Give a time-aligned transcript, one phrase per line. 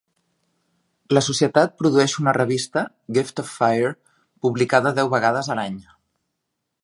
[1.17, 2.83] La societat produeix una revista,
[3.19, 3.93] "Gift of Fire",
[4.47, 5.79] publicada deu vegades a l'any.